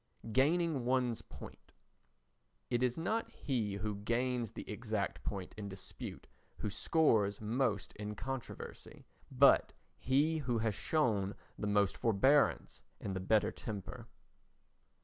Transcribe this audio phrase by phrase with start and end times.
[0.31, 1.73] Gaining One's Point
[2.71, 6.25] It is not he who gains the exact point in dispute
[6.57, 13.19] who scores most in controversy, but he who has shown the most forbearance and the
[13.19, 14.07] better temper.